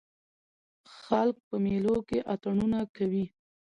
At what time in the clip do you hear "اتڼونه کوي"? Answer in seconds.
2.33-3.25